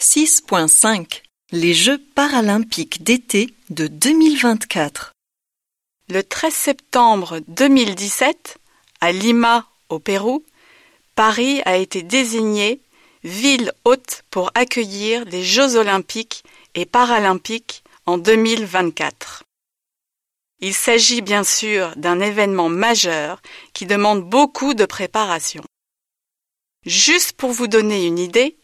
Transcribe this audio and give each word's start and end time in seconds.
6.5 0.00 1.22
Les 1.50 1.74
Jeux 1.74 1.98
paralympiques 2.14 3.02
d'été 3.02 3.52
de 3.70 3.88
2024 3.88 5.12
Le 6.08 6.22
13 6.22 6.54
septembre 6.54 7.40
2017, 7.48 8.58
à 9.00 9.10
Lima, 9.10 9.66
au 9.88 9.98
Pérou, 9.98 10.44
Paris 11.16 11.62
a 11.64 11.76
été 11.78 12.04
désignée 12.04 12.80
ville 13.24 13.72
hôte 13.84 14.22
pour 14.30 14.52
accueillir 14.54 15.24
les 15.24 15.42
Jeux 15.42 15.74
olympiques 15.74 16.44
et 16.76 16.86
paralympiques 16.86 17.82
en 18.06 18.18
2024. 18.18 19.42
Il 20.60 20.74
s'agit 20.74 21.22
bien 21.22 21.42
sûr 21.42 21.96
d'un 21.96 22.20
événement 22.20 22.68
majeur 22.68 23.42
qui 23.72 23.84
demande 23.84 24.22
beaucoup 24.22 24.74
de 24.74 24.84
préparation. 24.84 25.64
Juste 26.86 27.32
pour 27.32 27.50
vous 27.50 27.66
donner 27.66 28.06
une 28.06 28.20
idée, 28.20 28.56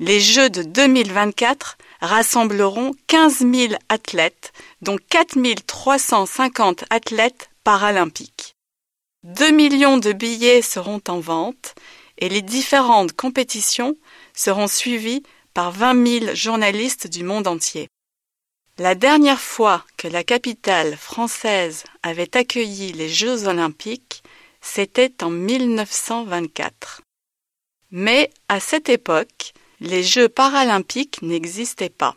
les 0.00 0.18
Jeux 0.18 0.48
de 0.48 0.62
2024 0.62 1.76
rassembleront 2.00 2.92
15 3.06 3.40
000 3.40 3.74
athlètes, 3.90 4.52
dont 4.80 4.96
4 4.96 5.36
350 5.66 6.84
athlètes 6.88 7.50
paralympiques. 7.64 8.54
2 9.24 9.50
millions 9.50 9.98
de 9.98 10.12
billets 10.12 10.62
seront 10.62 11.02
en 11.06 11.20
vente 11.20 11.74
et 12.16 12.30
les 12.30 12.40
différentes 12.40 13.12
compétitions 13.12 13.94
seront 14.34 14.68
suivies 14.68 15.22
par 15.52 15.70
20 15.70 16.20
000 16.20 16.34
journalistes 16.34 17.06
du 17.06 17.22
monde 17.22 17.46
entier. 17.46 17.88
La 18.78 18.94
dernière 18.94 19.40
fois 19.40 19.84
que 19.98 20.08
la 20.08 20.24
capitale 20.24 20.96
française 20.96 21.84
avait 22.02 22.38
accueilli 22.38 22.92
les 22.92 23.10
Jeux 23.10 23.46
olympiques, 23.46 24.22
c'était 24.62 25.22
en 25.22 25.28
1924. 25.28 27.02
Mais 27.90 28.30
à 28.48 28.60
cette 28.60 28.88
époque, 28.88 29.52
les 29.80 30.02
Jeux 30.02 30.28
paralympiques 30.28 31.22
n'existaient 31.22 31.88
pas. 31.88 32.16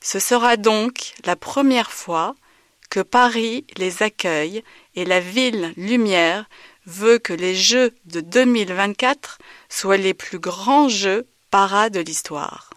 Ce 0.00 0.18
sera 0.18 0.56
donc 0.56 1.14
la 1.24 1.36
première 1.36 1.90
fois 1.90 2.34
que 2.90 3.00
Paris 3.00 3.64
les 3.76 4.02
accueille 4.02 4.62
et 4.94 5.04
la 5.04 5.20
ville 5.20 5.72
lumière 5.76 6.48
veut 6.86 7.18
que 7.18 7.32
les 7.32 7.54
Jeux 7.54 7.94
de 8.06 8.20
2024 8.20 9.38
soient 9.68 9.96
les 9.96 10.14
plus 10.14 10.38
grands 10.38 10.88
Jeux 10.88 11.26
para 11.50 11.90
de 11.90 12.00
l'histoire. 12.00 12.70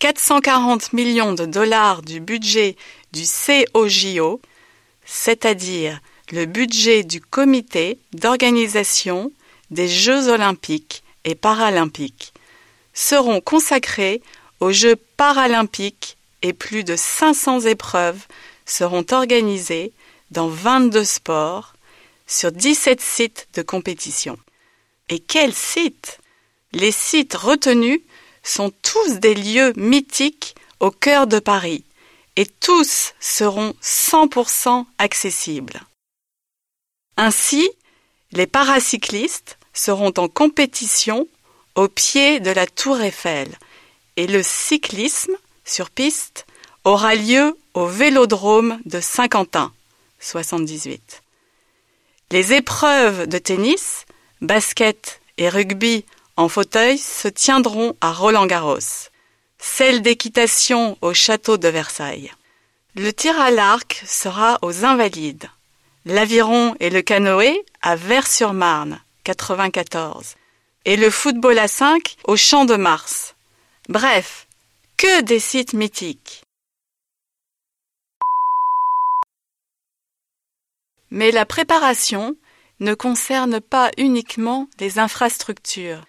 440 0.00 0.92
millions 0.92 1.32
de 1.32 1.44
dollars 1.44 2.02
du 2.02 2.20
budget 2.20 2.76
du 3.12 3.24
COJO, 3.24 4.40
c'est-à-dire 5.04 6.00
le 6.32 6.46
budget 6.46 7.04
du 7.04 7.20
comité 7.20 7.98
d'organisation 8.12 9.32
des 9.70 9.88
Jeux 9.88 10.28
olympiques 10.28 11.02
et 11.24 11.34
paralympiques, 11.34 12.32
seront 12.94 13.40
consacrés 13.40 14.22
aux 14.60 14.72
Jeux 14.72 14.96
paralympiques 15.16 16.16
et 16.42 16.52
plus 16.52 16.84
de 16.84 16.96
500 16.96 17.60
épreuves 17.62 18.26
seront 18.66 19.04
organisées 19.10 19.92
dans 20.30 20.48
22 20.48 21.04
sports 21.04 21.74
sur 22.26 22.52
17 22.52 23.00
sites 23.00 23.48
de 23.54 23.62
compétition. 23.62 24.38
Et 25.08 25.18
quels 25.18 25.54
sites? 25.54 26.18
Les 26.72 26.92
sites 26.92 27.34
retenus 27.34 28.00
sont 28.42 28.70
tous 28.82 29.20
des 29.20 29.34
lieux 29.34 29.72
mythiques 29.76 30.54
au 30.80 30.90
cœur 30.90 31.26
de 31.26 31.38
Paris 31.38 31.84
et 32.36 32.46
tous 32.46 33.14
seront 33.20 33.74
100% 33.82 34.84
accessibles. 34.98 35.80
Ainsi, 37.20 37.68
les 38.30 38.46
paracyclistes 38.46 39.58
seront 39.72 40.12
en 40.18 40.28
compétition 40.28 41.26
au 41.74 41.88
pied 41.88 42.38
de 42.38 42.52
la 42.52 42.64
tour 42.64 43.00
Eiffel 43.00 43.48
et 44.16 44.28
le 44.28 44.40
cyclisme 44.44 45.34
sur 45.64 45.90
piste 45.90 46.46
aura 46.84 47.16
lieu 47.16 47.58
au 47.74 47.86
vélodrome 47.86 48.78
de 48.84 49.00
Saint-Quentin, 49.00 49.72
78. 50.20 51.24
Les 52.30 52.52
épreuves 52.52 53.26
de 53.26 53.38
tennis, 53.38 54.04
basket 54.40 55.20
et 55.38 55.48
rugby 55.48 56.04
en 56.36 56.48
fauteuil 56.48 56.98
se 56.98 57.26
tiendront 57.26 57.96
à 58.00 58.12
Roland-Garros, 58.12 59.08
celle 59.58 60.02
d'équitation 60.02 60.96
au 61.00 61.14
château 61.14 61.56
de 61.56 61.66
Versailles. 61.66 62.32
Le 62.94 63.12
tir 63.12 63.40
à 63.40 63.50
l'arc 63.50 64.04
sera 64.06 64.58
aux 64.62 64.84
Invalides, 64.84 65.50
l'aviron 66.04 66.74
et 66.80 66.90
le 66.90 67.02
canoë 67.02 67.64
à 67.82 67.96
Vers-sur-Marne, 67.96 69.00
94, 69.24 70.36
et 70.84 70.96
le 70.96 71.10
football 71.10 71.58
à 71.58 71.68
5 71.68 72.16
au 72.24 72.36
Champ 72.36 72.64
de 72.64 72.76
Mars. 72.76 73.34
Bref, 73.88 74.46
que 74.96 75.22
des 75.22 75.38
sites 75.38 75.72
mythiques. 75.72 76.42
Mais 81.10 81.30
la 81.30 81.46
préparation 81.46 82.36
ne 82.80 82.94
concerne 82.94 83.60
pas 83.60 83.90
uniquement 83.96 84.68
les 84.78 84.98
infrastructures. 84.98 86.04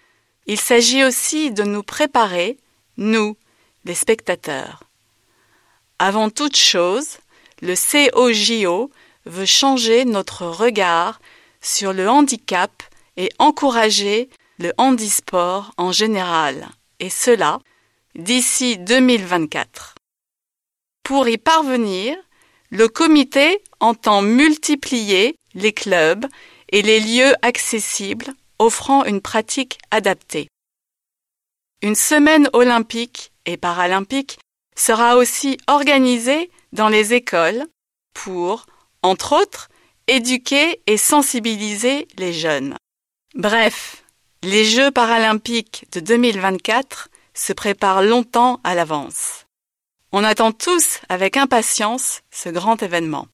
Il 0.46 0.58
s'agit 0.58 1.04
aussi 1.04 1.50
de 1.50 1.62
nous 1.62 1.82
préparer, 1.82 2.58
nous, 2.96 3.36
les 3.84 3.94
spectateurs. 3.94 4.84
Avant 5.98 6.30
toute 6.30 6.56
chose, 6.56 7.18
le 7.62 7.74
COJO 7.74 8.90
veut 9.30 9.46
changer 9.46 10.04
notre 10.04 10.46
regard 10.46 11.20
sur 11.60 11.92
le 11.92 12.08
handicap 12.08 12.82
et 13.16 13.30
encourager 13.38 14.28
le 14.58 14.72
handisport 14.76 15.72
en 15.78 15.92
général, 15.92 16.68
et 16.98 17.10
cela 17.10 17.60
d'ici 18.14 18.76
2024. 18.78 19.94
Pour 21.02 21.28
y 21.28 21.38
parvenir, 21.38 22.16
le 22.70 22.88
comité 22.88 23.62
entend 23.80 24.22
multiplier 24.22 25.36
les 25.54 25.72
clubs 25.72 26.26
et 26.70 26.82
les 26.82 27.00
lieux 27.00 27.34
accessibles 27.42 28.32
offrant 28.58 29.04
une 29.04 29.20
pratique 29.20 29.78
adaptée. 29.90 30.48
Une 31.82 31.94
semaine 31.94 32.48
olympique 32.52 33.32
et 33.46 33.56
paralympique 33.56 34.38
sera 34.76 35.16
aussi 35.16 35.56
organisée 35.66 36.50
dans 36.72 36.88
les 36.88 37.14
écoles 37.14 37.64
pour, 38.12 38.66
entre 39.02 39.40
autres, 39.40 39.68
éduquer 40.06 40.80
et 40.86 40.96
sensibiliser 40.96 42.08
les 42.18 42.32
jeunes. 42.32 42.76
Bref, 43.34 44.04
les 44.42 44.64
Jeux 44.64 44.90
paralympiques 44.90 45.86
de 45.92 46.00
2024 46.00 47.08
se 47.34 47.52
préparent 47.52 48.02
longtemps 48.02 48.60
à 48.64 48.74
l'avance. 48.74 49.46
On 50.12 50.24
attend 50.24 50.50
tous 50.50 50.98
avec 51.08 51.36
impatience 51.36 52.22
ce 52.30 52.48
grand 52.48 52.82
événement. 52.82 53.28